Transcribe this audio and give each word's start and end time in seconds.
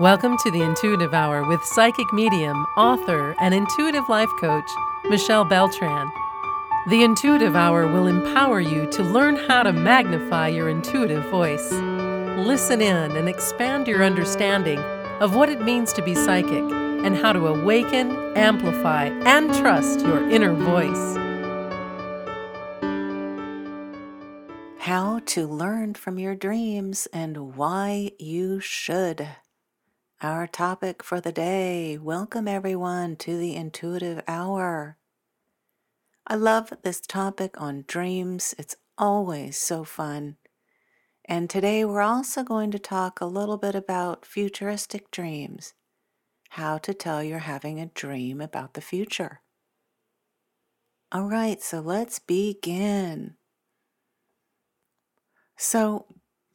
Welcome 0.00 0.36
to 0.38 0.50
the 0.50 0.60
Intuitive 0.60 1.14
Hour 1.14 1.44
with 1.44 1.62
psychic 1.62 2.12
medium, 2.12 2.66
author, 2.76 3.36
and 3.38 3.54
intuitive 3.54 4.08
life 4.08 4.28
coach, 4.40 4.68
Michelle 5.04 5.44
Beltran. 5.44 6.10
The 6.88 7.04
Intuitive 7.04 7.54
Hour 7.54 7.86
will 7.86 8.08
empower 8.08 8.58
you 8.58 8.90
to 8.90 9.04
learn 9.04 9.36
how 9.36 9.62
to 9.62 9.72
magnify 9.72 10.48
your 10.48 10.68
intuitive 10.68 11.24
voice. 11.30 11.70
Listen 11.70 12.82
in 12.82 13.12
and 13.12 13.28
expand 13.28 13.86
your 13.86 14.02
understanding 14.02 14.80
of 15.20 15.36
what 15.36 15.48
it 15.48 15.62
means 15.62 15.92
to 15.92 16.02
be 16.02 16.16
psychic 16.16 16.64
and 16.64 17.16
how 17.16 17.32
to 17.32 17.46
awaken, 17.46 18.36
amplify, 18.36 19.04
and 19.04 19.54
trust 19.54 20.00
your 20.00 20.28
inner 20.28 20.54
voice. 20.54 21.16
How 24.80 25.20
to 25.26 25.46
learn 25.46 25.94
from 25.94 26.18
your 26.18 26.34
dreams 26.34 27.06
and 27.12 27.54
why 27.54 28.10
you 28.18 28.58
should. 28.58 29.28
Our 30.22 30.46
topic 30.46 31.02
for 31.02 31.20
the 31.20 31.32
day. 31.32 31.98
Welcome, 31.98 32.48
everyone, 32.48 33.16
to 33.16 33.36
the 33.36 33.54
Intuitive 33.54 34.22
Hour. 34.26 34.96
I 36.26 36.36
love 36.36 36.72
this 36.82 37.00
topic 37.00 37.60
on 37.60 37.84
dreams, 37.86 38.54
it's 38.56 38.76
always 38.96 39.58
so 39.58 39.84
fun. 39.84 40.36
And 41.26 41.50
today 41.50 41.84
we're 41.84 42.00
also 42.00 42.42
going 42.42 42.70
to 42.70 42.78
talk 42.78 43.20
a 43.20 43.26
little 43.26 43.58
bit 43.58 43.74
about 43.74 44.24
futuristic 44.24 45.10
dreams, 45.10 45.74
how 46.50 46.78
to 46.78 46.94
tell 46.94 47.22
you're 47.22 47.40
having 47.40 47.80
a 47.80 47.86
dream 47.86 48.40
about 48.40 48.74
the 48.74 48.80
future. 48.80 49.42
All 51.12 51.28
right, 51.28 51.60
so 51.60 51.80
let's 51.80 52.18
begin. 52.18 53.36
So, 55.58 56.06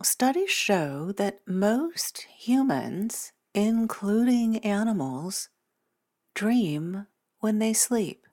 studies 0.01 0.49
show 0.49 1.11
that 1.13 1.41
most 1.45 2.21
humans 2.21 3.33
including 3.53 4.57
animals, 4.59 5.49
dream 6.35 7.07
when 7.39 7.59
they 7.59 7.73
sleep. 7.73 8.25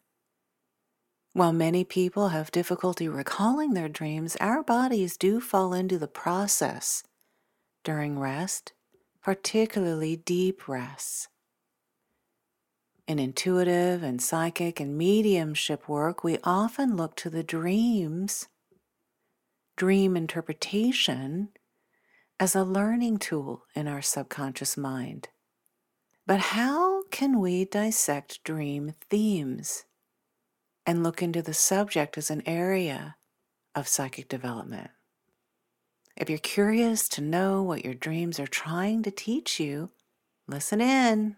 While 1.33 1.53
many 1.53 1.84
people 1.84 2.28
have 2.28 2.50
difficulty 2.50 3.08
recalling 3.08 3.75
their 3.75 3.89
dreams, 3.89 4.36
our 4.41 4.62
bodies 4.62 5.17
do 5.17 5.41
fall 5.41 5.75
into 5.75 5.98
the 5.98 6.08
process 6.08 7.03
during 7.84 8.19
rest, 8.19 8.73
particularly 9.23 10.17
deep 10.17 10.67
rests. 10.67 11.28
In 13.06 13.19
intuitive 13.19 14.03
and 14.03 14.20
psychic 14.20 14.80
and 14.80 14.98
mediumship 14.98 15.89
work, 15.89 16.25
we 16.25 16.39
often 16.42 16.97
look 16.97 17.14
to 17.17 17.30
the 17.30 17.45
dreams, 17.45 18.48
dream 19.77 20.17
interpretation, 20.17 21.51
as 22.39 22.55
a 22.55 22.65
learning 22.65 23.19
tool 23.19 23.65
in 23.75 23.89
our 23.89 24.03
subconscious 24.03 24.77
mind. 24.77 25.29
But 26.27 26.41
how 26.41 27.05
can 27.05 27.41
we 27.41 27.65
dissect 27.65 28.45
dream 28.45 28.95
themes 29.09 29.84
and 30.84 31.03
look 31.03 31.23
into 31.23 31.41
the 31.41 31.55
subject 31.55 32.19
as 32.19 32.31
an 32.31 32.42
area 32.47 33.17
of 33.75 33.89
psychic 33.89 34.29
development? 34.29 34.91
If 36.17 36.29
you're 36.29 36.39
curious 36.39 37.09
to 37.11 37.20
know 37.20 37.62
what 37.62 37.84
your 37.84 37.95
dreams 37.95 38.41
are 38.41 38.47
trying 38.47 39.03
to 39.05 39.11
teach 39.11 39.61
you, 39.61 39.91
listen 40.47 40.81
in. 40.81 41.37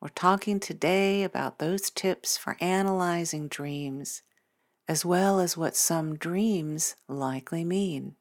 We're 0.00 0.08
talking 0.08 0.60
today 0.60 1.24
about 1.24 1.58
those 1.58 1.90
tips 1.90 2.36
for 2.36 2.56
analyzing 2.60 3.48
dreams, 3.48 4.22
as 4.88 5.04
well 5.04 5.40
as 5.40 5.56
what 5.56 5.76
some 5.76 6.16
dreams 6.16 6.96
likely 7.06 7.64
mean. 7.64 8.16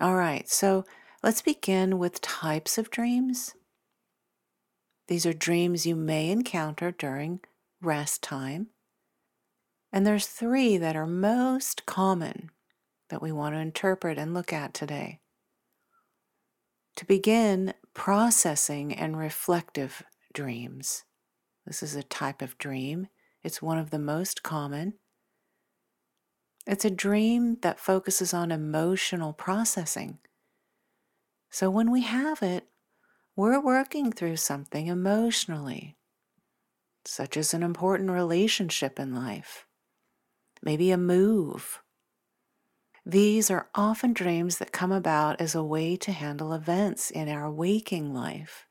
All 0.00 0.16
right, 0.16 0.48
so 0.48 0.84
let's 1.22 1.42
begin 1.42 1.98
with 1.98 2.20
types 2.20 2.78
of 2.78 2.90
dreams. 2.90 3.54
These 5.06 5.24
are 5.24 5.32
dreams 5.32 5.86
you 5.86 5.94
may 5.94 6.30
encounter 6.30 6.90
during 6.90 7.40
rest 7.80 8.22
time. 8.22 8.68
And 9.92 10.04
there's 10.04 10.26
three 10.26 10.76
that 10.78 10.96
are 10.96 11.06
most 11.06 11.86
common 11.86 12.50
that 13.08 13.22
we 13.22 13.30
want 13.30 13.54
to 13.54 13.60
interpret 13.60 14.18
and 14.18 14.34
look 14.34 14.52
at 14.52 14.74
today. 14.74 15.20
To 16.96 17.04
begin, 17.04 17.74
processing 17.92 18.92
and 18.92 19.16
reflective 19.16 20.02
dreams. 20.32 21.04
This 21.66 21.82
is 21.82 21.94
a 21.94 22.02
type 22.02 22.42
of 22.42 22.58
dream. 22.58 23.06
It's 23.44 23.62
one 23.62 23.78
of 23.78 23.90
the 23.90 23.98
most 23.98 24.42
common. 24.42 24.94
It's 26.66 26.84
a 26.84 26.90
dream 26.90 27.58
that 27.60 27.78
focuses 27.78 28.32
on 28.32 28.50
emotional 28.50 29.32
processing. 29.32 30.18
So 31.50 31.70
when 31.70 31.90
we 31.90 32.02
have 32.02 32.42
it, 32.42 32.68
we're 33.36 33.60
working 33.60 34.12
through 34.12 34.36
something 34.36 34.86
emotionally, 34.86 35.96
such 37.04 37.36
as 37.36 37.52
an 37.52 37.62
important 37.62 38.10
relationship 38.10 38.98
in 38.98 39.14
life, 39.14 39.66
maybe 40.62 40.90
a 40.90 40.96
move. 40.96 41.80
These 43.04 43.50
are 43.50 43.68
often 43.74 44.14
dreams 44.14 44.56
that 44.58 44.72
come 44.72 44.90
about 44.90 45.40
as 45.40 45.54
a 45.54 45.62
way 45.62 45.96
to 45.96 46.12
handle 46.12 46.54
events 46.54 47.10
in 47.10 47.28
our 47.28 47.50
waking 47.50 48.14
life. 48.14 48.66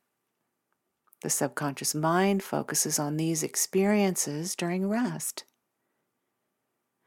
The 1.22 1.30
subconscious 1.30 1.94
mind 1.94 2.42
focuses 2.42 2.98
on 2.98 3.16
these 3.16 3.44
experiences 3.44 4.56
during 4.56 4.88
rest. 4.88 5.44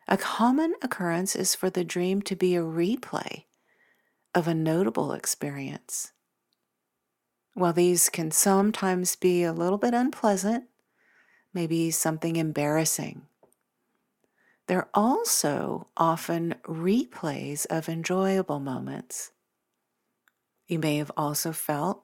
A 0.07 0.18
common 0.18 0.73
occurrence 0.81 1.35
is 1.35 1.53
for 1.53 1.69
the 1.69 1.84
dream 1.84 2.22
to 2.23 2.35
be 2.35 2.56
a 2.56 2.62
replay 2.62 3.45
of 4.34 4.47
a 4.47 4.53
notable 4.53 5.12
experience. 5.12 6.13
While 7.53 7.73
these 7.73 8.07
can 8.07 8.31
sometimes 8.31 9.16
be 9.16 9.44
a 9.44 9.51
little 9.51 9.78
bit 9.78 9.94
unpleasant, 9.94 10.66
maybe 11.53 11.91
something 11.91 12.35
embarrassing, 12.35 13.28
they're 14.68 14.90
also 14.94 15.88
often 15.97 16.56
replays 16.66 17.66
of 17.66 17.89
enjoyable 17.89 18.59
moments. 18.59 19.31
You 20.68 20.79
may 20.79 20.97
have 20.97 21.12
also 21.18 21.51
felt 21.51 22.03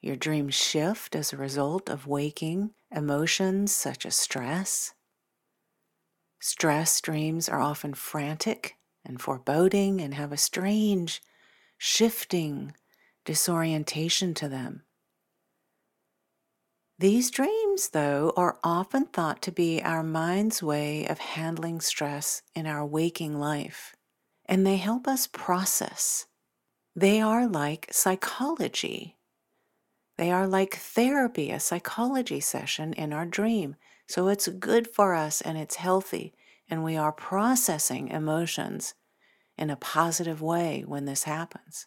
your 0.00 0.16
dream 0.16 0.50
shift 0.50 1.14
as 1.14 1.32
a 1.32 1.36
result 1.36 1.88
of 1.88 2.06
waking 2.06 2.74
emotions 2.90 3.72
such 3.72 4.04
as 4.04 4.16
stress, 4.16 4.92
Stress 6.40 7.00
dreams 7.00 7.48
are 7.48 7.60
often 7.60 7.94
frantic 7.94 8.76
and 9.04 9.20
foreboding 9.20 10.00
and 10.00 10.14
have 10.14 10.32
a 10.32 10.36
strange, 10.36 11.22
shifting 11.76 12.74
disorientation 13.24 14.32
to 14.34 14.48
them. 14.48 14.82
These 16.98 17.30
dreams, 17.30 17.90
though, 17.90 18.32
are 18.36 18.58
often 18.62 19.06
thought 19.06 19.40
to 19.42 19.52
be 19.52 19.82
our 19.82 20.02
mind's 20.02 20.62
way 20.62 21.06
of 21.06 21.18
handling 21.18 21.80
stress 21.80 22.42
in 22.54 22.66
our 22.66 22.84
waking 22.84 23.38
life, 23.38 23.94
and 24.44 24.66
they 24.66 24.76
help 24.76 25.08
us 25.08 25.26
process. 25.26 26.26
They 26.94 27.20
are 27.20 27.46
like 27.46 27.88
psychology. 27.90 29.16
They 30.18 30.30
are 30.30 30.46
like 30.46 30.74
therapy, 30.74 31.50
a 31.50 31.60
psychology 31.60 32.40
session 32.40 32.92
in 32.92 33.14
our 33.14 33.24
dream. 33.24 33.76
So 34.10 34.26
it's 34.26 34.48
good 34.48 34.88
for 34.88 35.14
us 35.14 35.40
and 35.40 35.56
it's 35.56 35.76
healthy, 35.76 36.34
and 36.68 36.82
we 36.82 36.96
are 36.96 37.12
processing 37.12 38.08
emotions 38.08 38.94
in 39.56 39.70
a 39.70 39.76
positive 39.76 40.42
way 40.42 40.82
when 40.84 41.04
this 41.04 41.22
happens. 41.22 41.86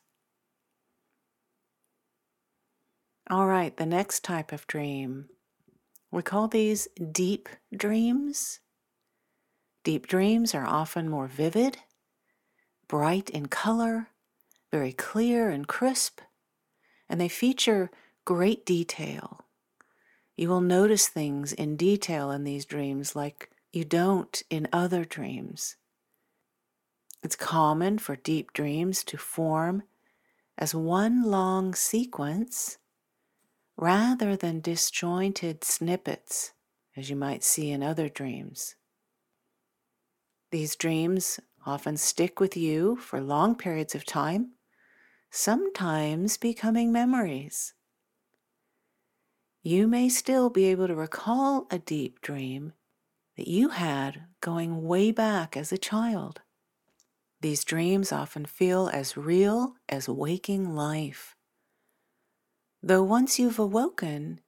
All 3.29 3.45
right, 3.45 3.75
the 3.75 3.85
next 3.85 4.23
type 4.23 4.53
of 4.53 4.65
dream. 4.67 5.27
We 6.11 6.21
call 6.21 6.47
these 6.47 6.87
deep 7.11 7.49
dreams. 7.75 8.61
Deep 9.83 10.07
dreams 10.07 10.55
are 10.55 10.65
often 10.65 11.09
more 11.09 11.27
vivid, 11.27 11.79
bright 12.87 13.29
in 13.31 13.47
color, 13.47 14.07
very 14.71 14.93
clear 14.93 15.49
and 15.49 15.67
crisp, 15.67 16.21
and 17.09 17.19
they 17.19 17.27
feature 17.27 17.91
great 18.23 18.65
detail 18.65 19.42
you 20.35 20.49
will 20.49 20.61
notice 20.61 21.07
things 21.07 21.53
in 21.53 21.75
detail 21.75 22.31
in 22.31 22.43
these 22.43 22.65
dreams 22.65 23.15
like 23.15 23.51
you 23.71 23.85
don't 23.85 24.41
in 24.49 24.67
other 24.71 25.05
dreams. 25.05 25.75
It's 27.21 27.35
common 27.35 27.99
for 27.99 28.15
deep 28.15 28.53
dreams 28.53 29.03
to 29.05 29.17
form 29.17 29.83
as 30.57 30.75
one 30.75 31.23
long 31.23 31.73
sequence 31.73 32.77
rather 33.77 34.35
than 34.35 34.59
disjointed 34.59 35.63
snippets, 35.63 36.53
as 36.95 37.09
you 37.09 37.15
might 37.15 37.43
see 37.43 37.71
in 37.71 37.81
other 37.81 38.09
dreams. 38.09 38.75
These 40.51 40.75
dreams 40.75 41.39
often 41.65 41.97
stick 41.97 42.39
with 42.39 42.55
you 42.55 42.97
for 42.97 43.19
long 43.21 43.55
periods 43.55 43.95
of 43.95 44.05
time, 44.05 44.51
sometimes 45.31 46.37
becoming 46.37 46.91
memories 46.91 47.73
you 49.63 49.87
may 49.87 50.09
still 50.09 50.49
be 50.49 50.65
able 50.65 50.87
to 50.87 50.95
recall 50.95 51.67
a 51.71 51.79
deep 51.79 52.19
dream 52.19 52.73
that 53.37 53.47
you 53.47 53.69
had 53.69 54.25
going 54.41 54.83
way 54.83 55.09
back 55.09 55.55
as 55.55 55.71
a 55.71 55.77
child. 55.77 56.41
These 57.39 57.63
dreams 57.63 58.11
often 58.11 58.45
feel 58.45 58.89
as 58.91 59.15
real 59.15 59.75
as 59.87 60.09
waking 60.09 60.75
life. 60.75 61.35
Though 62.81 63.03
once 63.03 63.39
you've 63.39 63.59
awoken, 63.59 64.41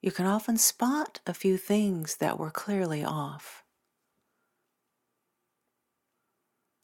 you 0.00 0.12
can 0.12 0.26
often 0.26 0.56
spot 0.56 1.20
a 1.26 1.34
few 1.34 1.56
things 1.56 2.16
that 2.16 2.38
were 2.38 2.52
clearly 2.52 3.04
off. 3.04 3.64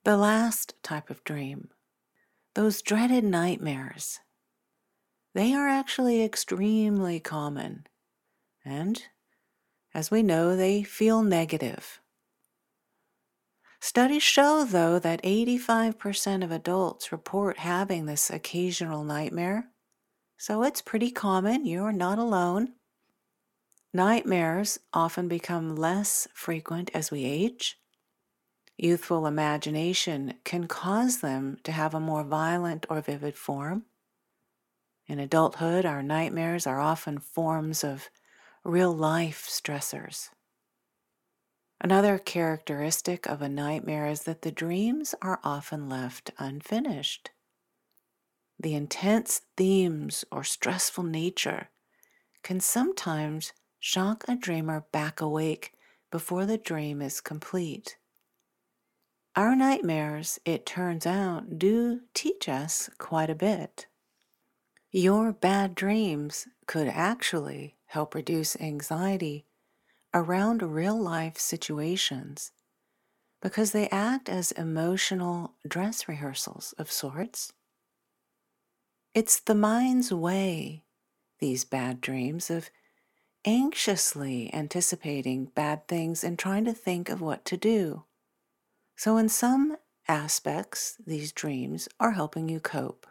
The 0.03 0.17
last 0.17 0.75
type 0.83 1.09
of 1.09 1.23
dream, 1.23 1.69
those 2.55 2.83
dreaded 2.83 3.23
nightmares, 3.23 4.19
they 5.35 5.53
are 5.53 5.69
actually 5.69 6.23
extremely 6.23 7.21
common. 7.21 7.87
And, 8.65 9.03
as 9.93 10.11
we 10.11 10.23
know, 10.23 10.57
they 10.57 10.83
feel 10.83 11.23
negative. 11.23 12.01
Studies 13.81 14.23
show, 14.23 14.65
though, 14.65 14.99
that 14.99 15.23
85% 15.23 16.43
of 16.43 16.51
adults 16.51 17.13
report 17.13 17.59
having 17.59 18.07
this 18.07 18.31
occasional 18.31 19.05
nightmare. 19.05 19.69
So 20.39 20.63
it's 20.63 20.81
pretty 20.81 21.11
common. 21.11 21.67
You're 21.67 21.93
not 21.93 22.19
alone. 22.19 22.73
Nightmares 23.93 24.79
often 24.93 25.29
become 25.29 25.77
less 25.77 26.27
frequent 26.33 26.91
as 26.95 27.11
we 27.11 27.25
age. 27.25 27.79
Youthful 28.77 29.27
imagination 29.27 30.35
can 30.45 30.67
cause 30.67 31.21
them 31.21 31.59
to 31.63 31.71
have 31.71 31.95
a 31.95 32.01
more 32.01 32.25
violent 32.25 32.87
or 32.89 33.01
vivid 33.01 33.37
form. 33.37 33.85
In 35.07 35.19
adulthood, 35.19 35.85
our 35.85 36.03
nightmares 36.03 36.67
are 36.67 36.81
often 36.81 37.19
forms 37.19 37.85
of 37.85 38.09
real 38.65 38.93
life 38.93 39.47
stressors. 39.49 40.31
Another 41.81 42.19
characteristic 42.19 43.27
of 43.27 43.43
a 43.43 43.49
nightmare 43.49 44.07
is 44.07 44.23
that 44.23 44.43
the 44.43 44.51
dreams 44.51 45.15
are 45.21 45.41
often 45.45 45.89
left 45.89 46.31
unfinished. 46.39 47.31
The 48.59 48.75
intense 48.75 49.43
themes 49.57 50.25
or 50.33 50.45
stressful 50.45 51.05
nature 51.05 51.69
can 52.43 52.61
sometimes 52.61 53.53
shock 53.79 54.25
a 54.27 54.37
dreamer 54.37 54.87
back 54.93 55.21
awake 55.21 55.75
before 56.11 56.47
the 56.47 56.57
dream 56.57 57.03
is 57.03 57.21
complete. 57.21 57.99
Our 59.37 59.55
nightmares, 59.55 60.39
it 60.45 60.65
turns 60.65 61.05
out, 61.07 61.59
do 61.59 62.01
teach 62.15 62.49
us 62.49 62.89
quite 62.99 63.29
a 63.29 63.35
bit. 63.35 63.89
Your 64.97 65.33
bad 65.33 65.75
dreams 65.75 66.47
could 66.69 66.87
actually 66.87 67.75
help 67.87 68.15
reduce 68.15 68.55
anxiety 68.61 69.45
around 70.15 70.63
real 70.63 70.97
life 70.97 71.37
situations 71.37 72.53
because 73.43 73.73
they 73.73 73.89
act 73.89 74.29
as 74.29 74.53
emotional 74.53 75.55
dress 75.67 76.07
rehearsals 76.07 76.75
of 76.79 76.93
sorts. 76.93 77.53
It's 79.15 79.41
the 79.41 79.57
mind's 79.57 80.13
way, 80.13 80.85
these 81.41 81.65
bad 81.65 82.01
dreams, 82.01 82.49
of 82.49 82.71
anxiously 83.45 84.49
anticipating 84.55 85.47
bad 85.47 85.89
things 85.89 86.23
and 86.23 86.39
trying 86.39 86.67
to 86.67 86.73
think 86.73 87.09
of 87.09 87.21
what 87.21 87.45
to 87.47 87.57
do. 87.57 88.05
So, 88.95 89.17
in 89.17 89.29
some 89.29 89.77
aspects, 90.07 90.97
these 91.05 91.33
dreams 91.33 91.89
are 91.99 92.13
helping 92.13 92.49
you 92.49 92.61
cope 92.61 93.09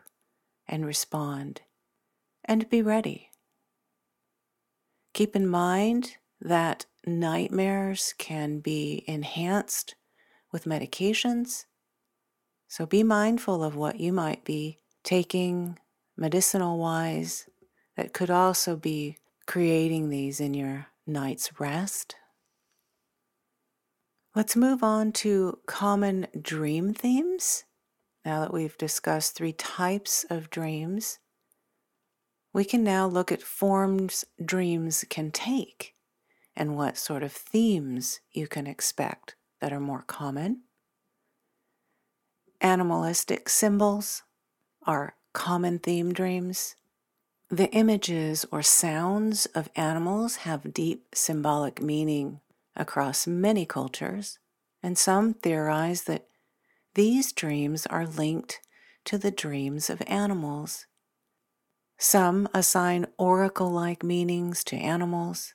and 0.65 0.85
respond 0.85 1.59
and 2.45 2.69
be 2.69 2.81
ready. 2.81 3.29
Keep 5.13 5.35
in 5.35 5.47
mind 5.47 6.17
that 6.41 6.85
nightmares 7.05 8.13
can 8.17 8.59
be 8.59 9.03
enhanced 9.07 9.95
with 10.51 10.65
medications. 10.65 11.65
So 12.67 12.85
be 12.85 13.03
mindful 13.03 13.63
of 13.63 13.75
what 13.75 13.99
you 13.99 14.11
might 14.11 14.43
be 14.43 14.79
taking 15.03 15.77
medicinal 16.17 16.77
wise 16.77 17.47
that 17.97 18.13
could 18.13 18.29
also 18.29 18.75
be 18.75 19.17
creating 19.45 20.09
these 20.09 20.39
in 20.39 20.53
your 20.53 20.87
night's 21.05 21.59
rest. 21.59 22.15
Let's 24.35 24.55
move 24.55 24.83
on 24.83 25.11
to 25.13 25.59
common 25.67 26.27
dream 26.41 26.93
themes. 26.93 27.65
Now 28.25 28.39
that 28.39 28.53
we've 28.53 28.77
discussed 28.77 29.35
three 29.35 29.53
types 29.53 30.25
of 30.29 30.49
dreams, 30.49 31.19
we 32.53 32.63
can 32.63 32.83
now 32.83 33.07
look 33.07 33.31
at 33.31 33.41
forms 33.41 34.23
dreams 34.43 35.03
can 35.09 35.31
take 35.31 35.95
and 36.55 36.77
what 36.77 36.97
sort 36.97 37.23
of 37.23 37.31
themes 37.31 38.19
you 38.31 38.47
can 38.47 38.67
expect 38.67 39.35
that 39.59 39.73
are 39.73 39.79
more 39.79 40.03
common. 40.05 40.61
Animalistic 42.61 43.49
symbols 43.49 44.21
are 44.85 45.15
common 45.33 45.79
theme 45.79 46.13
dreams. 46.13 46.75
The 47.49 47.71
images 47.71 48.45
or 48.51 48.61
sounds 48.61 49.47
of 49.47 49.69
animals 49.75 50.37
have 50.37 50.73
deep 50.73 51.07
symbolic 51.15 51.81
meaning 51.81 52.39
across 52.75 53.27
many 53.27 53.65
cultures, 53.65 54.39
and 54.81 54.97
some 54.97 55.33
theorize 55.33 56.03
that 56.03 56.27
these 56.95 57.31
dreams 57.31 57.85
are 57.87 58.07
linked 58.07 58.59
to 59.05 59.17
the 59.17 59.31
dreams 59.31 59.89
of 59.89 60.01
animals. 60.07 60.85
Some 61.97 62.49
assign 62.53 63.05
oracle 63.17 63.71
like 63.71 64.03
meanings 64.03 64.63
to 64.65 64.75
animals. 64.75 65.53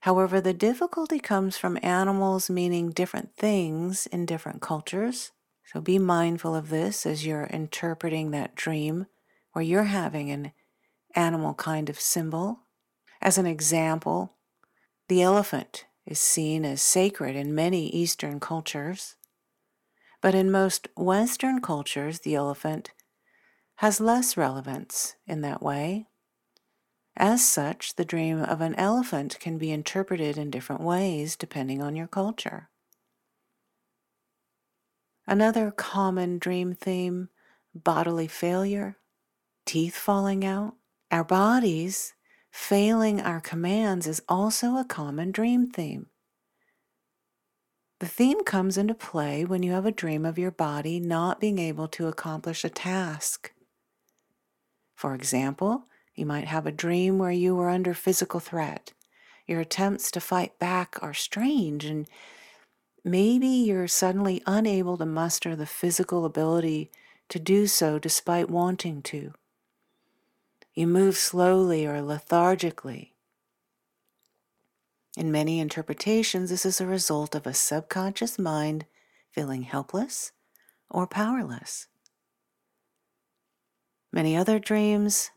However, 0.00 0.40
the 0.40 0.54
difficulty 0.54 1.18
comes 1.18 1.56
from 1.56 1.78
animals 1.82 2.48
meaning 2.48 2.90
different 2.90 3.34
things 3.36 4.06
in 4.06 4.24
different 4.24 4.62
cultures. 4.62 5.32
So 5.64 5.80
be 5.80 5.98
mindful 5.98 6.54
of 6.54 6.70
this 6.70 7.06
as 7.06 7.26
you're 7.26 7.44
interpreting 7.44 8.30
that 8.30 8.54
dream 8.54 9.06
where 9.52 9.64
you're 9.64 9.84
having 9.84 10.30
an 10.30 10.52
animal 11.14 11.54
kind 11.54 11.90
of 11.90 12.00
symbol. 12.00 12.60
As 13.20 13.36
an 13.36 13.46
example, 13.46 14.36
the 15.08 15.22
elephant 15.22 15.86
is 16.06 16.18
seen 16.18 16.64
as 16.64 16.80
sacred 16.80 17.36
in 17.36 17.54
many 17.54 17.88
Eastern 17.88 18.40
cultures, 18.40 19.16
but 20.22 20.34
in 20.34 20.50
most 20.50 20.88
Western 20.96 21.60
cultures, 21.60 22.20
the 22.20 22.34
elephant 22.34 22.92
has 23.80 24.00
less 24.00 24.36
relevance 24.36 25.16
in 25.26 25.42
that 25.42 25.62
way. 25.62 26.06
As 27.16 27.44
such, 27.46 27.96
the 27.96 28.04
dream 28.04 28.40
of 28.42 28.60
an 28.60 28.74
elephant 28.76 29.38
can 29.40 29.58
be 29.58 29.70
interpreted 29.70 30.38
in 30.38 30.50
different 30.50 30.80
ways 30.80 31.36
depending 31.36 31.82
on 31.82 31.96
your 31.96 32.06
culture. 32.06 32.70
Another 35.26 35.70
common 35.70 36.38
dream 36.38 36.74
theme 36.74 37.28
bodily 37.74 38.26
failure, 38.26 38.96
teeth 39.66 39.96
falling 39.96 40.44
out. 40.44 40.74
Our 41.10 41.24
bodies 41.24 42.14
Failing 42.50 43.20
our 43.20 43.40
commands 43.40 44.06
is 44.06 44.22
also 44.28 44.76
a 44.76 44.84
common 44.84 45.30
dream 45.30 45.70
theme. 45.70 46.06
The 48.00 48.08
theme 48.08 48.44
comes 48.44 48.76
into 48.76 48.94
play 48.94 49.44
when 49.44 49.62
you 49.62 49.72
have 49.72 49.86
a 49.86 49.92
dream 49.92 50.24
of 50.24 50.38
your 50.38 50.50
body 50.50 50.98
not 50.98 51.38
being 51.38 51.58
able 51.58 51.86
to 51.88 52.08
accomplish 52.08 52.64
a 52.64 52.70
task. 52.70 53.52
For 55.00 55.14
example, 55.14 55.86
you 56.14 56.26
might 56.26 56.46
have 56.48 56.66
a 56.66 56.70
dream 56.70 57.16
where 57.16 57.30
you 57.30 57.56
were 57.56 57.70
under 57.70 57.94
physical 57.94 58.38
threat. 58.38 58.92
Your 59.46 59.58
attempts 59.58 60.10
to 60.10 60.20
fight 60.20 60.58
back 60.58 60.98
are 61.00 61.14
strange, 61.14 61.86
and 61.86 62.06
maybe 63.02 63.46
you're 63.46 63.88
suddenly 63.88 64.42
unable 64.46 64.98
to 64.98 65.06
muster 65.06 65.56
the 65.56 65.64
physical 65.64 66.26
ability 66.26 66.90
to 67.30 67.38
do 67.38 67.66
so 67.66 67.98
despite 67.98 68.50
wanting 68.50 69.00
to. 69.04 69.32
You 70.74 70.86
move 70.86 71.16
slowly 71.16 71.86
or 71.86 72.02
lethargically. 72.02 73.14
In 75.16 75.32
many 75.32 75.60
interpretations, 75.60 76.50
this 76.50 76.66
is 76.66 76.78
a 76.78 76.86
result 76.86 77.34
of 77.34 77.46
a 77.46 77.54
subconscious 77.54 78.38
mind 78.38 78.84
feeling 79.32 79.62
helpless 79.62 80.32
or 80.90 81.06
powerless. 81.06 81.86
Many 84.12 84.36
other 84.36 84.58
dreams 84.58 85.30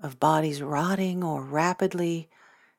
of 0.00 0.20
bodies 0.20 0.62
rotting 0.62 1.24
or 1.24 1.42
rapidly 1.42 2.28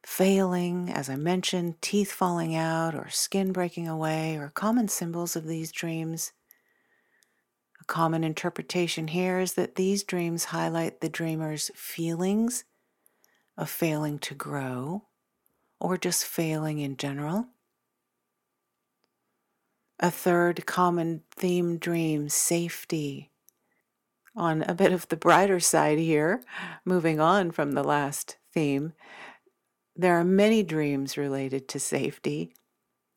failing, 0.03 0.89
as 0.89 1.09
I 1.09 1.15
mentioned, 1.15 1.81
teeth 1.81 2.11
falling 2.11 2.55
out 2.55 2.95
or 2.95 3.09
skin 3.09 3.51
breaking 3.51 3.87
away, 3.87 4.37
are 4.37 4.49
common 4.49 4.87
symbols 4.87 5.35
of 5.35 5.45
these 5.45 5.71
dreams 5.71 6.31
A 7.81 7.85
common 7.85 8.23
interpretation 8.23 9.07
here 9.09 9.39
is 9.39 9.53
that 9.53 9.75
these 9.75 10.03
dreams 10.03 10.45
highlight 10.45 11.01
the 11.01 11.09
dreamer's 11.09 11.71
feelings 11.75 12.65
of 13.57 13.69
failing 13.69 14.19
to 14.19 14.35
grow 14.35 15.03
or 15.79 15.97
just 15.97 16.25
failing 16.25 16.79
in 16.79 16.97
general. 16.97 17.47
A 19.99 20.11
third 20.11 20.65
common 20.65 21.23
theme 21.31 21.77
dream, 21.77 22.29
safety. 22.29 23.28
On 24.36 24.62
a 24.63 24.74
bit 24.74 24.91
of 24.91 25.07
the 25.07 25.17
brighter 25.17 25.59
side 25.59 25.98
here, 25.98 26.41
moving 26.86 27.19
on 27.19 27.51
from 27.51 27.71
the 27.71 27.83
last 27.83 28.38
theme, 28.53 28.93
there 29.95 30.17
are 30.17 30.24
many 30.24 30.63
dreams 30.63 31.17
related 31.17 31.67
to 31.69 31.79
safety. 31.79 32.53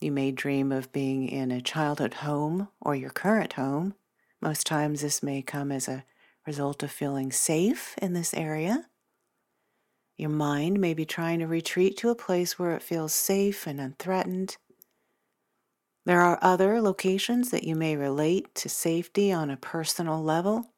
You 0.01 0.11
may 0.11 0.33
dream 0.33 0.73
of 0.73 0.93
being 0.93 1.29
in 1.29 1.51
a 1.51 1.61
childhood 1.61 2.15
home 2.15 2.69
or 2.81 2.97
your 2.97 3.11
current 3.11 3.53
home. 3.53 3.95
Most 4.41 4.67
times, 4.67 5.03
this 5.03 5.23
may 5.23 5.43
come 5.43 5.71
as 5.71 5.87
a 5.87 6.05
result 6.47 6.83
of 6.83 6.91
feeling 6.91 7.31
safe 7.31 7.95
in 7.99 8.15
this 8.15 8.35
area. 8.35 8.87
Your 10.17 10.31
mind 10.31 10.81
may 10.81 10.93
be 10.93 11.05
trying 11.05 11.39
to 11.39 11.47
retreat 11.47 11.97
to 11.99 12.11
a 12.11 12.17
place 12.17 12.59
where 12.59 12.75
it 12.75 12.83
feels 12.83 13.13
safe 13.13 13.67
and 13.67 13.81
unthreatened. 13.81 14.57
There 16.05 16.21
are 16.21 16.39
other 16.43 16.81
locations 16.81 17.51
that 17.51 17.65
you 17.65 17.77
may 17.77 17.97
relate 17.97 18.53
to 18.57 18.69
safety 18.69 19.31
on 19.31 19.51
a 19.51 19.57
personal 19.57 20.21
level 20.21 20.72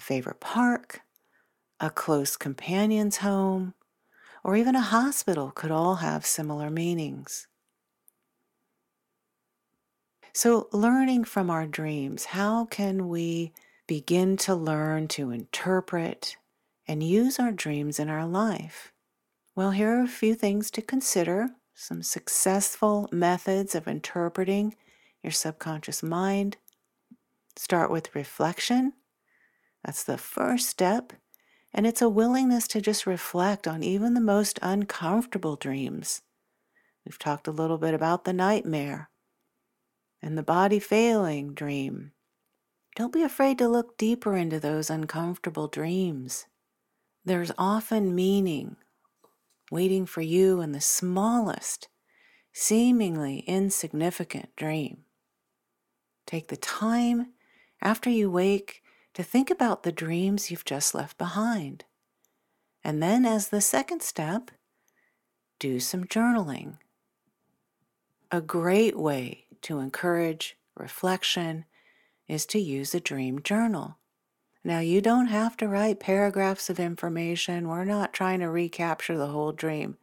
a 0.00 0.02
favorite 0.02 0.40
park, 0.40 1.02
a 1.78 1.90
close 1.90 2.34
companion's 2.34 3.18
home, 3.18 3.74
or 4.42 4.56
even 4.56 4.74
a 4.74 4.80
hospital 4.80 5.52
could 5.54 5.70
all 5.70 5.96
have 5.96 6.24
similar 6.24 6.70
meanings. 6.70 7.46
So, 10.32 10.68
learning 10.72 11.24
from 11.24 11.50
our 11.50 11.66
dreams, 11.66 12.24
how 12.26 12.64
can 12.64 13.08
we 13.08 13.52
begin 13.86 14.38
to 14.38 14.54
learn 14.54 15.06
to 15.08 15.32
interpret 15.32 16.38
and 16.88 17.02
use 17.02 17.38
our 17.38 17.52
dreams 17.52 17.98
in 17.98 18.08
our 18.08 18.26
life? 18.26 18.94
Well, 19.54 19.72
here 19.72 19.98
are 19.98 20.04
a 20.04 20.08
few 20.08 20.34
things 20.34 20.70
to 20.70 20.82
consider 20.82 21.50
some 21.74 22.02
successful 22.02 23.06
methods 23.12 23.74
of 23.74 23.86
interpreting 23.86 24.76
your 25.22 25.32
subconscious 25.32 26.02
mind. 26.02 26.56
Start 27.54 27.90
with 27.90 28.14
reflection. 28.14 28.94
That's 29.84 30.04
the 30.04 30.18
first 30.18 30.68
step. 30.68 31.12
And 31.72 31.86
it's 31.86 32.02
a 32.02 32.08
willingness 32.08 32.66
to 32.68 32.80
just 32.80 33.06
reflect 33.06 33.68
on 33.68 33.82
even 33.82 34.14
the 34.14 34.20
most 34.20 34.58
uncomfortable 34.60 35.56
dreams. 35.56 36.22
We've 37.04 37.18
talked 37.18 37.46
a 37.46 37.52
little 37.52 37.78
bit 37.78 37.94
about 37.94 38.24
the 38.24 38.32
nightmare 38.32 39.10
and 40.20 40.36
the 40.36 40.42
body 40.42 40.78
failing 40.78 41.54
dream. 41.54 42.12
Don't 42.96 43.12
be 43.12 43.22
afraid 43.22 43.56
to 43.58 43.68
look 43.68 43.96
deeper 43.96 44.36
into 44.36 44.58
those 44.58 44.90
uncomfortable 44.90 45.68
dreams. 45.68 46.46
There's 47.24 47.52
often 47.56 48.14
meaning 48.14 48.76
waiting 49.70 50.04
for 50.04 50.20
you 50.20 50.60
in 50.60 50.72
the 50.72 50.80
smallest, 50.80 51.88
seemingly 52.52 53.38
insignificant 53.46 54.54
dream. 54.56 55.04
Take 56.26 56.48
the 56.48 56.56
time 56.56 57.32
after 57.80 58.10
you 58.10 58.30
wake 58.30 58.82
to 59.14 59.22
think 59.22 59.50
about 59.50 59.82
the 59.82 59.92
dreams 59.92 60.50
you've 60.50 60.64
just 60.64 60.94
left 60.94 61.18
behind. 61.18 61.84
And 62.82 63.02
then, 63.02 63.24
as 63.24 63.48
the 63.48 63.60
second 63.60 64.02
step, 64.02 64.50
do 65.58 65.80
some 65.80 66.04
journaling. 66.04 66.78
A 68.30 68.40
great 68.40 68.96
way 68.96 69.44
to 69.62 69.80
encourage 69.80 70.56
reflection 70.76 71.64
is 72.28 72.46
to 72.46 72.58
use 72.58 72.94
a 72.94 73.00
dream 73.00 73.42
journal. 73.42 73.98
Now, 74.62 74.78
you 74.78 75.00
don't 75.00 75.26
have 75.26 75.56
to 75.58 75.68
write 75.68 76.00
paragraphs 76.00 76.70
of 76.70 76.78
information. 76.78 77.68
We're 77.68 77.84
not 77.84 78.12
trying 78.12 78.40
to 78.40 78.48
recapture 78.48 79.16
the 79.16 79.28
whole 79.28 79.52
dream. 79.52 79.96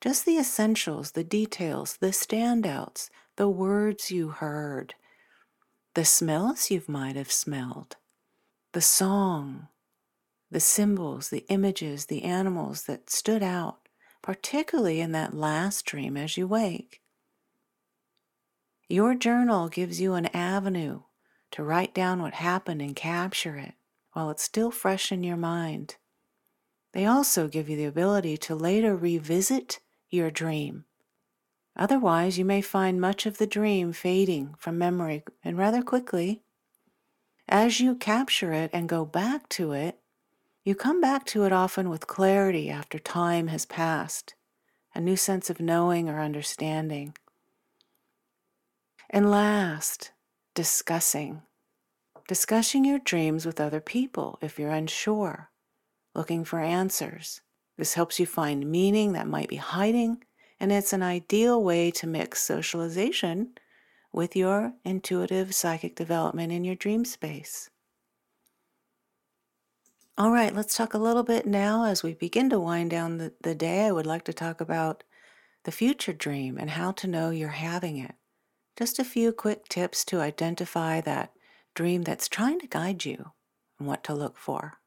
Just 0.00 0.24
the 0.24 0.38
essentials, 0.38 1.12
the 1.12 1.24
details, 1.24 1.96
the 1.96 2.08
standouts, 2.08 3.10
the 3.36 3.48
words 3.48 4.10
you 4.10 4.28
heard, 4.28 4.94
the 5.98 6.04
smells 6.04 6.70
you 6.70 6.80
might 6.86 7.16
have 7.16 7.32
smelled, 7.32 7.96
the 8.70 8.80
song, 8.80 9.66
the 10.48 10.60
symbols, 10.60 11.30
the 11.30 11.44
images, 11.48 12.06
the 12.06 12.22
animals 12.22 12.84
that 12.84 13.10
stood 13.10 13.42
out, 13.42 13.80
particularly 14.22 15.00
in 15.00 15.10
that 15.10 15.34
last 15.34 15.84
dream 15.84 16.16
as 16.16 16.36
you 16.36 16.46
wake. 16.46 17.00
Your 18.88 19.16
journal 19.16 19.68
gives 19.68 20.00
you 20.00 20.14
an 20.14 20.26
avenue 20.26 21.00
to 21.50 21.64
write 21.64 21.94
down 21.94 22.22
what 22.22 22.34
happened 22.34 22.80
and 22.80 22.94
capture 22.94 23.56
it 23.56 23.74
while 24.12 24.30
it's 24.30 24.44
still 24.44 24.70
fresh 24.70 25.10
in 25.10 25.24
your 25.24 25.36
mind. 25.36 25.96
They 26.92 27.06
also 27.06 27.48
give 27.48 27.68
you 27.68 27.76
the 27.76 27.86
ability 27.86 28.36
to 28.36 28.54
later 28.54 28.94
revisit 28.94 29.80
your 30.10 30.30
dream. 30.30 30.84
Otherwise, 31.78 32.36
you 32.36 32.44
may 32.44 32.60
find 32.60 33.00
much 33.00 33.24
of 33.24 33.38
the 33.38 33.46
dream 33.46 33.92
fading 33.92 34.54
from 34.58 34.76
memory 34.76 35.22
and 35.44 35.56
rather 35.56 35.80
quickly. 35.80 36.42
As 37.48 37.78
you 37.78 37.94
capture 37.94 38.52
it 38.52 38.70
and 38.72 38.88
go 38.88 39.04
back 39.04 39.48
to 39.50 39.72
it, 39.72 39.98
you 40.64 40.74
come 40.74 41.00
back 41.00 41.24
to 41.26 41.44
it 41.44 41.52
often 41.52 41.88
with 41.88 42.08
clarity 42.08 42.68
after 42.68 42.98
time 42.98 43.46
has 43.46 43.64
passed, 43.64 44.34
a 44.94 45.00
new 45.00 45.16
sense 45.16 45.48
of 45.48 45.60
knowing 45.60 46.08
or 46.08 46.20
understanding. 46.20 47.16
And 49.08 49.30
last, 49.30 50.10
discussing. 50.54 51.42
Discussing 52.26 52.84
your 52.84 52.98
dreams 52.98 53.46
with 53.46 53.60
other 53.60 53.80
people 53.80 54.38
if 54.42 54.58
you're 54.58 54.70
unsure, 54.70 55.48
looking 56.14 56.44
for 56.44 56.58
answers. 56.58 57.40
This 57.78 57.94
helps 57.94 58.18
you 58.18 58.26
find 58.26 58.70
meaning 58.70 59.12
that 59.12 59.26
might 59.26 59.48
be 59.48 59.56
hiding, 59.56 60.24
and 60.60 60.72
it's 60.72 60.92
an 60.92 61.02
ideal 61.02 61.62
way 61.62 61.90
to 61.92 62.06
mix 62.06 62.42
socialization 62.42 63.50
with 64.12 64.34
your 64.34 64.72
intuitive 64.84 65.54
psychic 65.54 65.94
development 65.94 66.52
in 66.52 66.64
your 66.64 66.74
dream 66.74 67.04
space. 67.04 67.70
All 70.16 70.32
right, 70.32 70.52
let's 70.52 70.76
talk 70.76 70.94
a 70.94 70.98
little 70.98 71.22
bit 71.22 71.46
now 71.46 71.84
as 71.84 72.02
we 72.02 72.14
begin 72.14 72.50
to 72.50 72.58
wind 72.58 72.90
down 72.90 73.18
the, 73.18 73.32
the 73.42 73.54
day. 73.54 73.86
I 73.86 73.92
would 73.92 74.06
like 74.06 74.24
to 74.24 74.32
talk 74.32 74.60
about 74.60 75.04
the 75.62 75.70
future 75.70 76.12
dream 76.12 76.58
and 76.58 76.70
how 76.70 76.90
to 76.92 77.06
know 77.06 77.30
you're 77.30 77.50
having 77.50 77.98
it. 77.98 78.16
Just 78.76 78.98
a 78.98 79.04
few 79.04 79.32
quick 79.32 79.68
tips 79.68 80.04
to 80.06 80.20
identify 80.20 81.00
that 81.02 81.32
dream 81.74 82.02
that's 82.02 82.28
trying 82.28 82.58
to 82.60 82.66
guide 82.66 83.04
you 83.04 83.32
and 83.78 83.86
what 83.86 84.02
to 84.04 84.14
look 84.14 84.36
for. 84.36 84.78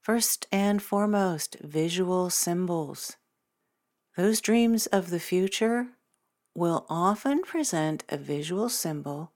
First 0.00 0.46
and 0.50 0.82
foremost, 0.82 1.56
visual 1.60 2.30
symbols. 2.30 3.16
Those 4.16 4.40
dreams 4.40 4.86
of 4.86 5.10
the 5.10 5.20
future 5.20 5.88
will 6.54 6.86
often 6.88 7.42
present 7.42 8.04
a 8.08 8.16
visual 8.16 8.68
symbol 8.68 9.32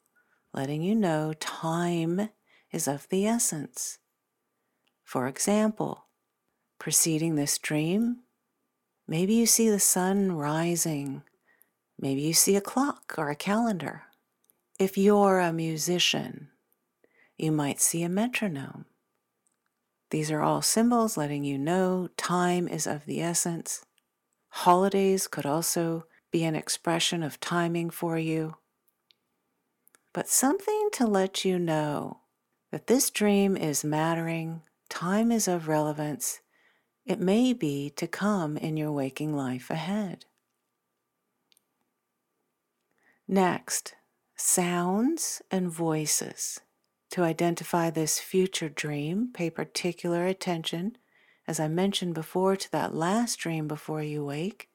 letting 0.53 0.83
you 0.83 0.95
know 0.95 1.33
time 1.35 2.31
is 2.73 2.89
of 2.89 3.09
the 3.09 3.27
essence. 3.27 3.99
For 5.05 5.27
example, 5.27 6.07
preceding 6.79 7.35
this 7.35 7.59
dream, 7.59 8.21
maybe 9.07 9.35
you 9.35 9.47
see 9.47 9.69
the 9.69 9.81
sun 9.81 10.33
rising 10.33 11.23
Maybe 12.01 12.23
you 12.23 12.33
see 12.33 12.57
a 12.57 12.63
clock 12.63 13.15
or 13.19 13.29
a 13.29 13.37
calendar. 13.37 14.05
If 14.79 14.97
you're 14.97 15.39
a 15.39 15.53
musician, 15.53 16.49
you 17.37 17.53
might 17.53 17.79
see 17.79 18.03
a 18.03 18.09
metronome. 18.09 18.87
These 20.09 20.31
are 20.31 20.41
all 20.41 20.63
symbols 20.63 21.19
letting 21.19 21.45
you 21.45 21.59
know 21.59 22.09
time 22.17 22.67
is 22.67 22.87
of 22.87 23.05
the 23.05 23.21
essence. 23.21 23.85
Holidays 24.51 25.27
could 25.27 25.47
also 25.47 26.07
be 26.31 26.45
an 26.45 26.55
expression 26.55 27.23
of 27.23 27.41
timing 27.41 27.91
for 27.91 28.19
you. 28.19 28.57
But 30.13 30.29
something 30.29 30.89
to 30.93 31.07
let 31.07 31.45
you 31.45 31.59
know 31.59 32.21
that 32.71 32.87
this 32.87 33.11
dream 33.11 33.57
is 33.57 33.85
mattering, 33.85 34.63
time 34.89 35.33
is 35.33 35.49
of 35.49 35.69
relevance, 35.69 36.41
it 37.07 37.21
may 37.21 37.53
be 37.53 37.91
to 37.97 38.07
come 38.07 38.57
in 38.57 38.77
your 38.77 38.93
waking 38.93 39.35
life 39.35 39.71
ahead. 39.71 40.27
Next, 43.27 43.95
sounds 44.37 45.43
and 45.51 45.71
voices. 45.71 46.61
To 47.11 47.23
identify 47.23 47.91
this 47.91 48.19
future 48.19 48.69
dream, 48.69 49.31
pay 49.33 49.51
particular 49.51 50.27
attention, 50.27 50.97
as 51.51 51.59
I 51.59 51.67
mentioned 51.67 52.15
before, 52.15 52.55
to 52.55 52.71
that 52.71 52.95
last 52.95 53.41
dream 53.41 53.67
before 53.67 54.05
you 54.05 54.25
wake. 54.25 54.69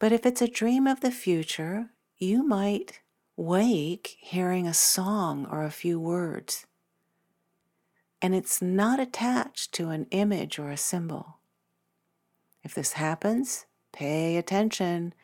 But 0.00 0.10
if 0.10 0.26
it's 0.26 0.42
a 0.42 0.48
dream 0.48 0.88
of 0.88 1.00
the 1.00 1.12
future, 1.12 1.90
you 2.18 2.42
might 2.42 2.98
wake 3.36 4.16
hearing 4.18 4.66
a 4.66 4.74
song 4.74 5.46
or 5.48 5.62
a 5.62 5.70
few 5.70 6.00
words. 6.00 6.66
And 8.20 8.34
it's 8.34 8.60
not 8.60 8.98
attached 8.98 9.72
to 9.74 9.90
an 9.90 10.08
image 10.10 10.58
or 10.58 10.70
a 10.70 10.76
symbol. 10.76 11.38
If 12.64 12.74
this 12.74 12.94
happens, 12.94 13.66
pay 13.92 14.36
attention 14.36 15.14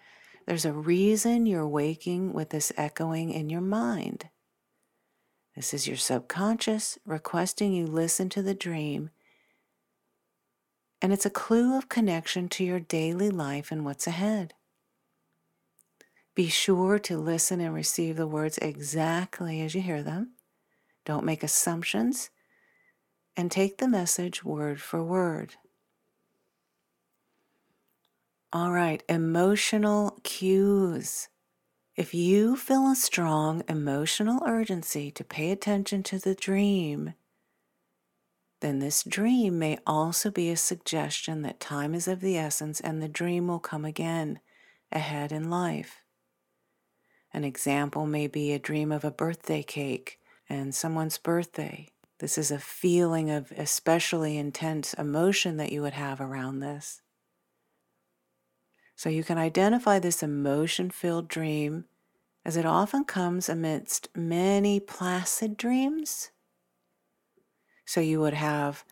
there's 0.47 0.65
a 0.65 0.73
reason 0.73 1.45
you're 1.45 1.69
waking 1.69 2.33
with 2.33 2.51
this 2.51 2.73
echoing 2.77 3.31
in 3.31 3.51
your 3.51 3.61
mind. 3.61 4.29
This 5.55 5.75
is 5.75 5.89
your 5.89 5.99
subconscious 5.99 6.99
requesting 7.05 7.75
you 7.75 7.85
listen 7.87 8.29
to 8.31 8.43
the 8.43 8.55
dream, 8.55 9.11
and 11.01 11.13
it's 11.13 11.27
a 11.27 11.31
clue 11.31 11.77
of 11.77 11.89
connection 11.89 12.49
to 12.49 12.65
your 12.65 12.81
daily 12.81 13.31
life 13.31 13.71
and 13.71 13.85
what's 13.85 14.07
ahead. 14.07 14.55
Be 16.35 16.49
sure 16.49 16.99
to 17.01 17.19
listen 17.19 17.61
and 17.61 17.75
receive 17.75 18.17
the 18.17 18.27
words 18.27 18.59
exactly 18.59 19.61
as 19.61 19.75
you 19.75 19.81
hear 19.81 20.03
them. 20.03 20.35
Don't 21.05 21.25
make 21.25 21.43
assumptions, 21.43 22.31
and 23.37 23.51
take 23.51 23.79
the 23.79 23.89
message 23.89 24.45
word 24.45 24.81
for 24.81 25.03
word. 25.03 25.55
All 28.53 28.73
right, 28.73 29.03
emotional 29.09 30.19
cues. 30.23 31.29
If 31.97 32.15
you 32.15 32.57
feel 32.57 32.91
a 32.91 32.97
strong 32.97 33.63
emotional 33.69 34.43
urgency 34.47 35.11
to 35.11 35.25
pay 35.25 35.51
attention 35.51 36.03
to 36.05 36.19
the 36.19 36.35
dream, 36.35 37.15
then 38.61 38.81
this 38.81 39.05
dream 39.05 39.59
may 39.59 39.79
also 39.87 40.31
be 40.31 40.51
a 40.51 40.57
suggestion 40.57 41.43
that 41.43 41.61
time 41.61 41.95
is 41.95 42.09
of 42.09 42.21
the 42.21 42.37
essence 42.37 42.81
and 42.81 43.01
the 43.01 43.09
dream 43.09 43.47
will 43.47 43.61
come 43.61 43.85
again 43.85 44.41
ahead 44.91 45.31
in 45.31 45.49
life. 45.49 46.03
An 47.33 47.45
example 47.45 48.07
may 48.07 48.27
be 48.27 48.53
a 48.53 48.59
dream 48.59 48.91
of 48.91 49.05
a 49.05 49.11
birthday 49.11 49.63
cake 49.63 50.19
and 50.49 50.75
someone's 50.75 51.19
birthday. 51.19 51.89
This 52.19 52.37
is 52.37 52.51
a 52.51 52.59
feeling 52.59 53.31
of 53.31 53.53
especially 53.53 54.37
intense 54.37 54.95
emotion 54.95 55.57
that 55.59 55.71
you 55.71 55.83
would 55.83 55.93
have 55.93 56.21
around 56.21 56.61
this. 56.61 57.03
So 58.97 59.09
you 59.09 59.23
can 59.23 59.39
identify 59.39 60.01
this 60.01 60.23
emotion 60.23 60.91
filled 60.91 61.29
dream 61.29 61.85
as 62.45 62.57
it 62.57 62.67
often 62.67 63.05
comes 63.05 63.49
amidst 63.49 64.09
many 64.17 64.81
placid 64.81 65.57
dreams. 65.57 66.31
So 67.89 68.01
you 68.03 68.21
would 68.21 68.35
have 68.35 68.85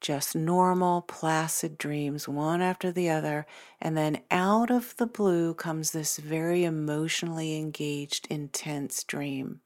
just 0.00 0.36
normal, 0.36 1.02
placid 1.02 1.76
dreams, 1.76 2.28
one 2.28 2.62
after 2.62 2.92
the 2.92 3.10
other, 3.10 3.46
and 3.80 3.96
then 3.96 4.22
out 4.30 4.70
of 4.70 4.96
the 4.96 5.08
blue 5.08 5.54
comes 5.54 5.90
this 5.90 6.18
very 6.18 6.62
emotionally 6.62 7.58
engaged, 7.58 8.28
intense 8.30 9.02
dream. 9.02 9.60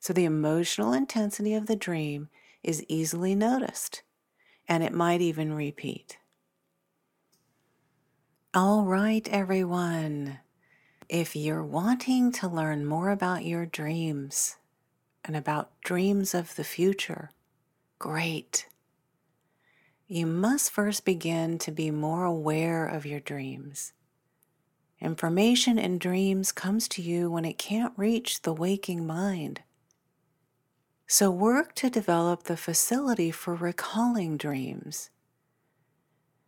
So 0.00 0.14
the 0.14 0.24
emotional 0.24 0.94
intensity 0.94 1.52
of 1.52 1.66
the 1.66 1.76
dream 1.76 2.30
is 2.62 2.86
easily 2.88 3.34
noticed, 3.34 4.02
and 4.66 4.82
it 4.82 4.94
might 4.94 5.20
even 5.20 5.52
repeat. 5.52 6.16
All 8.54 8.86
right, 8.86 9.28
everyone. 9.28 10.38
If 11.06 11.36
you're 11.36 11.62
wanting 11.62 12.32
to 12.32 12.48
learn 12.48 12.86
more 12.86 13.10
about 13.10 13.44
your 13.44 13.66
dreams 13.66 14.56
and 15.22 15.36
about 15.36 15.78
dreams 15.82 16.32
of 16.34 16.56
the 16.56 16.64
future, 16.64 17.28
great. 17.98 18.66
You 20.06 20.26
must 20.26 20.70
first 20.70 21.04
begin 21.04 21.58
to 21.58 21.70
be 21.70 21.90
more 21.90 22.24
aware 22.24 22.86
of 22.86 23.04
your 23.04 23.20
dreams. 23.20 23.92
Information 25.00 25.78
in 25.78 25.98
dreams 25.98 26.50
comes 26.50 26.88
to 26.88 27.02
you 27.02 27.30
when 27.30 27.44
it 27.44 27.58
can't 27.58 27.92
reach 27.96 28.42
the 28.42 28.52
waking 28.52 29.06
mind. 29.06 29.62
So 31.06 31.30
work 31.30 31.74
to 31.76 31.90
develop 31.90 32.44
the 32.44 32.56
facility 32.56 33.30
for 33.30 33.54
recalling 33.54 34.36
dreams. 34.36 35.10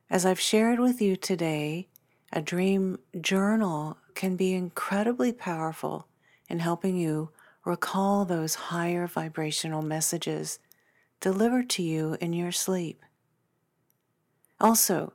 As 0.08 0.26
I've 0.26 0.40
shared 0.40 0.80
with 0.80 1.00
you 1.00 1.16
today, 1.16 1.88
a 2.32 2.42
dream 2.42 2.98
journal 3.20 3.98
can 4.14 4.36
be 4.36 4.52
incredibly 4.52 5.32
powerful 5.32 6.08
in 6.48 6.58
helping 6.58 6.96
you 6.96 7.30
recall 7.64 8.24
those 8.24 8.54
higher 8.54 9.06
vibrational 9.06 9.82
messages 9.82 10.58
delivered 11.20 11.68
to 11.70 11.82
you 11.82 12.16
in 12.20 12.32
your 12.32 12.52
sleep. 12.52 13.02
Also, 14.60 15.12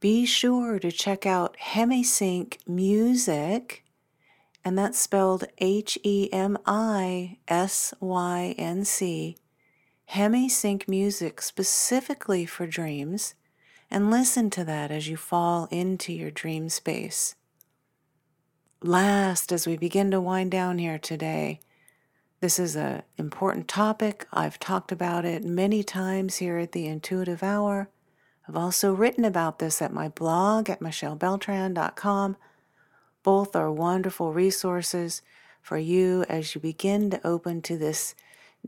be 0.00 0.24
sure 0.24 0.78
to 0.78 0.92
check 0.92 1.26
out 1.26 1.56
HemiSync 1.72 2.56
Music, 2.66 3.84
and 4.64 4.78
that's 4.78 4.98
spelled 4.98 5.44
H 5.58 5.98
E 6.02 6.28
M 6.32 6.58
I 6.66 7.38
S 7.48 7.94
Y 8.00 8.54
N 8.58 8.84
C, 8.84 9.36
HemiSync 10.12 10.88
Music 10.88 11.42
specifically 11.42 12.46
for 12.46 12.66
dreams 12.66 13.34
and 13.90 14.10
listen 14.10 14.50
to 14.50 14.64
that 14.64 14.90
as 14.90 15.08
you 15.08 15.16
fall 15.16 15.66
into 15.70 16.12
your 16.12 16.30
dream 16.30 16.68
space. 16.68 17.34
Last, 18.82 19.50
as 19.52 19.66
we 19.66 19.76
begin 19.76 20.10
to 20.10 20.20
wind 20.20 20.50
down 20.50 20.78
here 20.78 20.98
today, 20.98 21.60
this 22.40 22.58
is 22.58 22.76
an 22.76 23.02
important 23.16 23.66
topic. 23.66 24.26
I've 24.32 24.60
talked 24.60 24.92
about 24.92 25.24
it 25.24 25.44
many 25.44 25.82
times 25.82 26.36
here 26.36 26.58
at 26.58 26.72
the 26.72 26.86
Intuitive 26.86 27.42
Hour. 27.42 27.90
I've 28.48 28.56
also 28.56 28.94
written 28.94 29.24
about 29.24 29.58
this 29.58 29.82
at 29.82 29.92
my 29.92 30.08
blog 30.08 30.70
at 30.70 30.80
michellebeltran.com. 30.80 32.36
Both 33.24 33.56
are 33.56 33.72
wonderful 33.72 34.32
resources 34.32 35.20
for 35.60 35.78
you 35.78 36.24
as 36.28 36.54
you 36.54 36.60
begin 36.60 37.10
to 37.10 37.26
open 37.26 37.60
to 37.62 37.76
this 37.76 38.14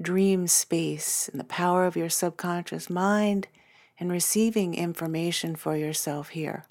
dream 0.01 0.49
space 0.49 1.29
and 1.29 1.39
the 1.39 1.45
power 1.45 1.87
of 1.87 1.97
your 1.97 2.11
subconscious 2.11 2.91
mind 2.91 3.47
and 3.99 4.11
receiving 4.11 4.75
information 4.75 5.55
for 5.55 5.77
yourself 5.77 6.31
here. 6.31 6.65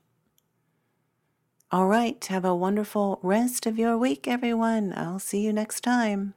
All 1.72 1.88
right, 1.88 2.24
have 2.26 2.46
a 2.46 2.56
wonderful 2.56 3.20
rest 3.22 3.66
of 3.66 3.80
your 3.80 3.98
week, 3.98 4.28
everyone. 4.28 4.94
I'll 4.96 5.20
see 5.20 5.42
you 5.42 5.54
next 5.54 5.82
time. 5.82 6.34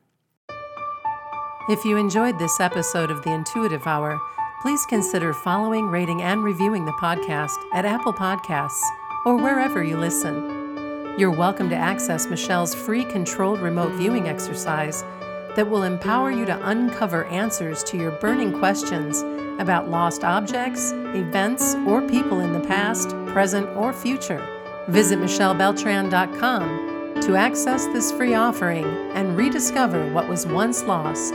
If 1.68 1.85
you 1.85 1.96
enjoyed 1.96 2.40
this 2.40 2.59
episode 2.59 3.12
of 3.12 3.22
the 3.22 3.31
Intuitive 3.31 3.87
Hour, 3.87 4.20
please 4.62 4.85
consider 4.85 5.33
following, 5.33 5.87
rating, 5.87 6.20
and 6.20 6.42
reviewing 6.42 6.85
the 6.85 6.92
podcast 6.94 7.57
at 7.72 7.85
Apple 7.85 8.12
Podcasts 8.12 8.83
or 9.25 9.37
wherever 9.37 9.85
you 9.85 9.96
listen. 9.96 11.14
You're 11.16 11.31
welcome 11.31 11.70
to 11.70 11.77
access 11.77 12.27
Michelle's 12.27 12.75
free 12.75 13.05
controlled 13.05 13.61
remote 13.61 13.92
viewing 13.92 14.29
exercise 14.29 15.05
that 15.55 15.70
will 15.70 15.85
empower 15.85 16.33
you 16.33 16.44
to 16.46 16.68
uncover 16.68 17.27
answers 17.27 17.85
to 17.85 17.96
your 17.96 18.11
burning 18.11 18.59
questions 18.59 19.20
about 19.61 19.88
lost 19.88 20.25
objects, 20.25 20.90
events, 21.14 21.77
or 21.87 22.03
people 22.09 22.40
in 22.40 22.53
the 22.53 22.66
past, 22.66 23.11
present, 23.29 23.68
or 23.77 23.92
future. 23.92 24.44
Visit 24.88 25.20
michellebeltran.com 25.20 27.20
to 27.20 27.37
access 27.37 27.87
this 27.87 28.11
free 28.11 28.35
offering 28.35 28.85
and 29.14 29.37
rediscover 29.37 30.12
what 30.12 30.29
was 30.29 30.44
once 30.44 30.83
lost. 30.83 31.35